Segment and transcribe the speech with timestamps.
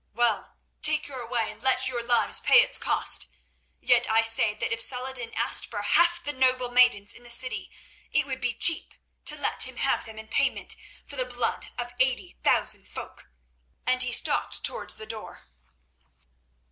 [0.15, 3.27] Well, take your way and let your lives pay its cost.
[3.79, 7.69] Yet I say that if Saladin asked for half the noble maidens in the city,
[8.09, 8.95] it would be cheap
[9.25, 10.75] to let him have them in payment
[11.05, 13.27] for the blood of eighty thousand folk,"
[13.85, 15.45] and he stalked towards the door.